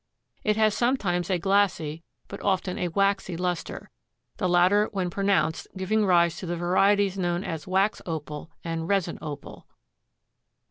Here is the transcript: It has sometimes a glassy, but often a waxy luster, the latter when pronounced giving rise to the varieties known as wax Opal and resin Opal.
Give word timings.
It 0.43 0.57
has 0.57 0.75
sometimes 0.75 1.29
a 1.29 1.37
glassy, 1.37 2.01
but 2.27 2.41
often 2.41 2.79
a 2.79 2.87
waxy 2.87 3.37
luster, 3.37 3.91
the 4.37 4.49
latter 4.49 4.89
when 4.91 5.11
pronounced 5.11 5.67
giving 5.77 6.07
rise 6.07 6.37
to 6.37 6.47
the 6.47 6.57
varieties 6.57 7.19
known 7.19 7.43
as 7.43 7.67
wax 7.67 8.01
Opal 8.07 8.49
and 8.63 8.87
resin 8.87 9.19
Opal. 9.21 9.67